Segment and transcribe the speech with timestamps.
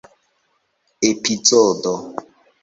[1.09, 1.93] epizodo